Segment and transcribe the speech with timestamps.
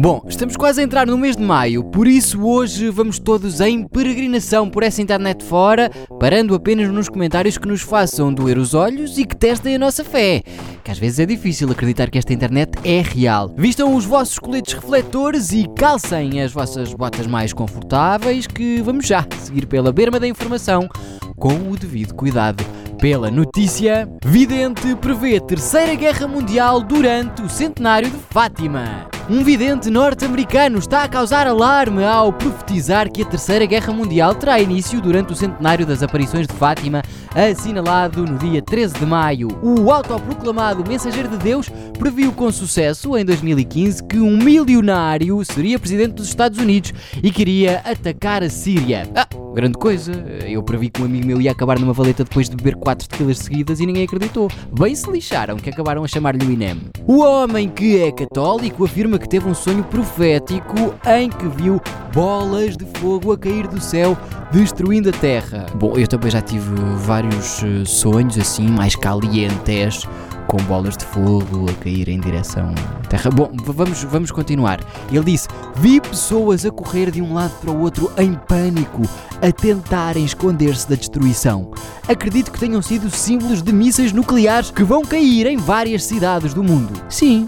[0.00, 3.82] Bom, estamos quase a entrar no mês de maio, por isso hoje vamos todos em
[3.82, 5.90] peregrinação por essa internet fora,
[6.20, 10.04] parando apenas nos comentários que nos façam doer os olhos e que testem a nossa
[10.04, 10.44] fé.
[10.84, 13.52] Que às vezes é difícil acreditar que esta internet é real.
[13.58, 19.26] Vistam os vossos coletes refletores e calcem as vossas botas mais confortáveis, que vamos já
[19.40, 20.88] seguir pela berma da informação
[21.36, 22.64] com o devido cuidado.
[23.00, 29.17] Pela notícia, Vidente prevê Terceira Guerra Mundial durante o centenário de Fátima.
[29.30, 34.58] Um vidente norte-americano está a causar alarme ao profetizar que a Terceira Guerra Mundial terá
[34.58, 37.02] início durante o centenário das aparições de Fátima,
[37.34, 39.48] assinalado no dia 13 de maio.
[39.62, 46.14] O autoproclamado mensageiro de Deus previu com sucesso, em 2015, que um milionário seria presidente
[46.14, 49.06] dos Estados Unidos e queria atacar a Síria.
[49.14, 50.12] Ah, grande coisa.
[50.46, 53.38] Eu previ que um amigo meu ia acabar numa valeta depois de beber 4 tequilas
[53.38, 54.50] seguidas e ninguém acreditou.
[54.78, 56.82] Bem se lixaram que acabaram a chamar-lhe o INEM.
[57.06, 61.80] O homem que é católico afirma que teve um sonho profético em que viu
[62.12, 64.16] bolas de fogo a cair do céu,
[64.52, 65.66] destruindo a terra.
[65.74, 70.06] Bom, eu também já tive vários eh, sonhos assim, mais calientes
[70.48, 72.74] com bolas de fogo a cair em direção
[73.04, 73.30] à terra.
[73.30, 74.80] Bom, vamos, vamos continuar.
[75.12, 75.46] Ele disse:
[75.76, 79.02] Vi pessoas a correr de um lado para o outro em pânico,
[79.40, 81.70] a tentarem esconder-se da destruição.
[82.08, 86.64] Acredito que tenham sido símbolos de mísseis nucleares que vão cair em várias cidades do
[86.64, 86.94] mundo.
[87.10, 87.46] Sim,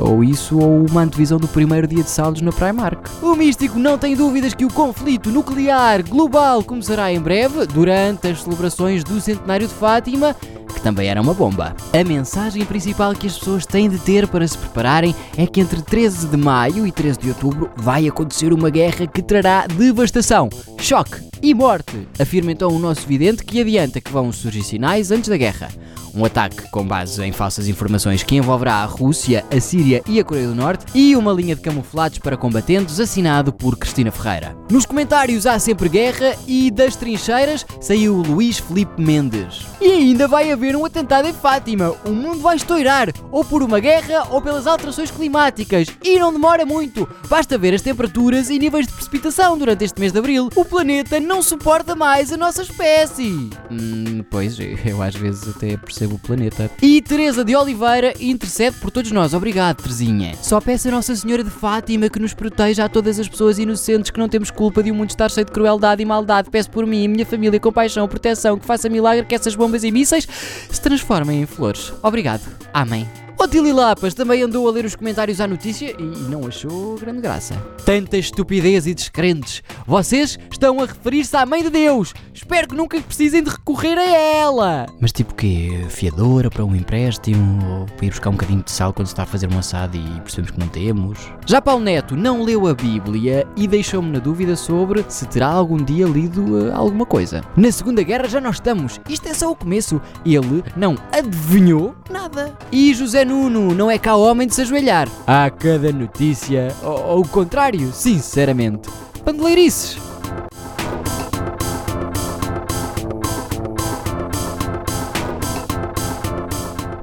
[0.00, 3.08] ou isso ou uma antevisão do primeiro dia de saldos na Primark.
[3.22, 8.42] O místico não tem dúvidas que o conflito nuclear global começará em breve, durante as
[8.42, 10.34] celebrações do centenário de Fátima,
[10.80, 11.76] que também era uma bomba.
[11.92, 15.82] A mensagem principal que as pessoas têm de ter para se prepararem é que entre
[15.82, 21.28] 13 de maio e 13 de outubro vai acontecer uma guerra que trará devastação, choque
[21.42, 22.08] e morte.
[22.18, 25.68] Afirma então o nosso vidente que adianta que vão surgir sinais antes da guerra.
[26.14, 30.24] Um ataque com base em falsas informações que envolverá a Rússia, a Síria e a
[30.24, 34.56] Coreia do Norte e uma linha de camuflados para combatentes assinado por Cristina Ferreira.
[34.70, 39.66] Nos comentários há sempre guerra e das trincheiras saiu Luís Felipe Mendes.
[39.80, 41.94] E ainda vai haver um atentado em Fátima.
[42.04, 45.88] O mundo vai estourar, ou por uma guerra ou pelas alterações climáticas.
[46.04, 47.08] E não demora muito.
[47.28, 50.50] Basta ver as temperaturas e níveis de precipitação durante este mês de abril.
[50.54, 53.50] O planeta não suporta mais a nossa espécie.
[53.70, 56.70] Hum, pois, eu às vezes até percebo o planeta.
[56.82, 59.34] E Teresa de Oliveira intercede por todos nós.
[59.34, 60.34] Obrigado, Terezinha.
[60.42, 64.10] Só peço a Nossa Senhora de Fátima que nos proteja a todas as pessoas inocentes
[64.10, 66.50] que não temos culpa de o mundo estar cheio de crueldade e maldade.
[66.50, 69.90] Peço por mim e minha família compaixão, proteção, que faça milagre que essas bombas e
[69.90, 70.26] mísseis
[70.70, 71.92] se transformem em flores.
[72.02, 72.42] Obrigado.
[72.72, 73.08] Amém.
[73.42, 77.22] O Tili Lapas também andou a ler os comentários à notícia e não achou grande
[77.22, 77.54] graça.
[77.86, 79.62] Tanta estupidez e descrentes.
[79.86, 82.12] Vocês estão a referir-se à Mãe de Deus.
[82.34, 84.86] Espero que nunca precisem de recorrer a ela.
[85.00, 85.86] Mas tipo quê?
[85.88, 87.80] Fiadora para um empréstimo?
[87.80, 89.96] Ou para ir buscar um bocadinho de sal quando se está a fazer um assado
[89.96, 91.18] e percebemos que não temos?
[91.46, 95.82] Já Paulo Neto não leu a Bíblia e deixou-me na dúvida sobre se terá algum
[95.82, 97.40] dia lido eh, alguma coisa.
[97.56, 99.00] Na Segunda Guerra já nós estamos.
[99.08, 99.98] Isto é só o começo.
[100.26, 102.54] Ele não adivinhou nada.
[102.70, 105.08] E José Nuno não é cá homem de se ajoelhar.
[105.24, 108.90] Há cada notícia, ou, ou o contrário, sinceramente.
[109.24, 109.96] Pandeleirices.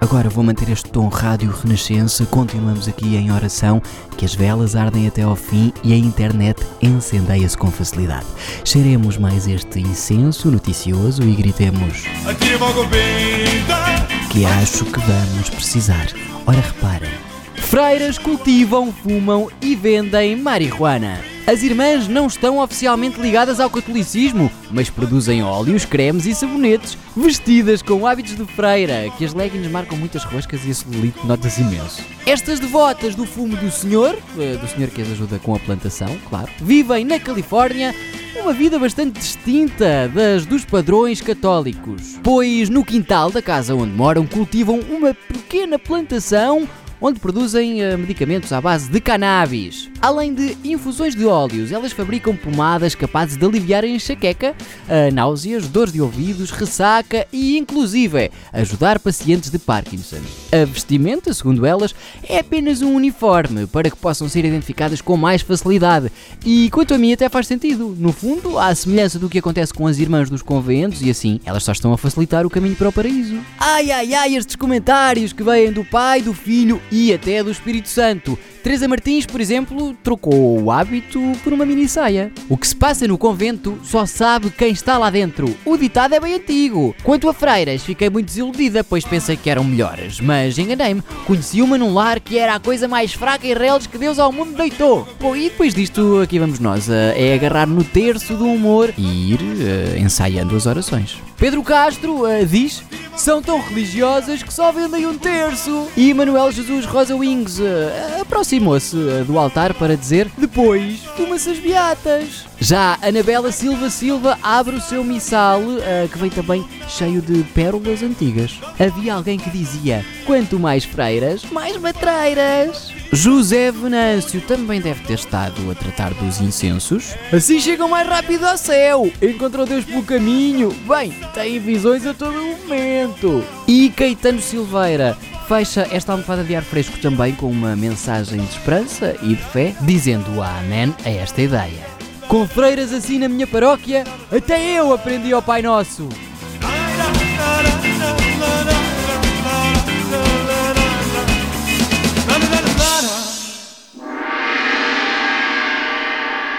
[0.01, 3.81] Agora vou manter este tom rádio renascença, continuamos aqui em oração,
[4.17, 8.25] que as velas ardem até ao fim e a internet encendeia-se com facilidade.
[8.65, 16.07] Cheiremos mais este incenso noticioso e gritemos Aqui logo pinta que acho que vamos precisar.
[16.45, 17.11] Ora reparem.
[17.55, 21.36] Freiras cultivam, fumam e vendem marihuana.
[21.47, 27.81] As irmãs não estão oficialmente ligadas ao catolicismo, mas produzem óleos, cremes e sabonetes, vestidas
[27.81, 32.03] com hábitos de freira, que as leggings marcam muitas roscas e a celulite nota-se imenso.
[32.25, 36.17] Estas devotas do fumo do Senhor, eh, do Senhor que as ajuda com a plantação,
[36.29, 37.95] claro, vivem na Califórnia
[38.41, 44.27] uma vida bastante distinta das dos padrões católicos, pois no quintal da casa onde moram
[44.27, 46.67] cultivam uma pequena plantação
[46.99, 49.89] onde produzem eh, medicamentos à base de cannabis.
[50.01, 54.55] Além de infusões de óleos, elas fabricam pomadas capazes de aliviar a enxaqueca,
[54.87, 60.17] a náuseas, dores de ouvidos, ressaca e, inclusive, ajudar pacientes de Parkinson.
[60.51, 61.95] A vestimenta, segundo elas,
[62.27, 66.11] é apenas um uniforme para que possam ser identificadas com mais facilidade.
[66.45, 67.95] E quanto a mim, até faz sentido.
[67.97, 71.63] No fundo, a semelhança do que acontece com as irmãs dos conventos e assim, elas
[71.63, 73.39] só estão a facilitar o caminho para o paraíso.
[73.59, 77.89] Ai ai ai, estes comentários que vêm do Pai, do Filho e até do Espírito
[77.89, 78.37] Santo.
[78.63, 82.31] Teresa Martins, por exemplo, trocou o hábito por uma mini saia.
[82.49, 85.55] O que se passa no convento só sabe quem está lá dentro.
[85.65, 86.95] O ditado é bem antigo.
[87.03, 90.19] Quanto a freiras, fiquei muito desiludida, pois pensei que eram melhores.
[90.19, 91.01] Mas enganei-me.
[91.25, 94.31] Conheci uma num lar que era a coisa mais fraca e reles que Deus ao
[94.31, 95.07] mundo deitou.
[95.19, 96.89] Bom, e depois disto, aqui vamos nós.
[96.89, 101.17] É agarrar no terço do humor e ir eh, ensaiando as orações.
[101.37, 102.83] Pedro Castro eh, diz
[103.21, 105.87] são tão religiosas que só vendem um terço.
[105.95, 111.59] E Manuel Jesus Rosa Wings eh, aproximou-se eh, do altar para dizer: Depois fuma-se as
[111.59, 112.46] beatas.
[112.59, 118.01] Já Anabela Silva Silva abre o seu missal, eh, que vem também cheio de pérolas
[118.01, 118.59] antigas.
[118.79, 122.91] Havia alguém que dizia: Quanto mais freiras, mais matreiras.
[123.13, 127.15] José Venâncio também deve ter estado a tratar dos incensos.
[127.31, 129.09] Assim chegam mais rápido ao céu.
[129.21, 130.75] Encontrou Deus pelo caminho.
[130.87, 133.43] Bem, têm visões a todo momento.
[133.67, 135.17] E Caetano Silveira
[135.47, 139.73] fecha esta almofada de ar fresco também com uma mensagem de esperança e de fé,
[139.81, 141.96] dizendo amém a esta ideia.
[142.27, 146.09] Com freiras assim na minha paróquia, até eu aprendi ao Pai Nosso.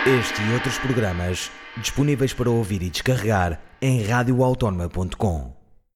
[0.07, 5.58] Este e outros programas disponíveis para ouvir e descarregar em radioautónoma.com.